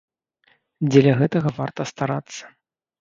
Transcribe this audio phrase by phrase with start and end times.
[0.89, 2.43] Дзеля гэтага варта старацца!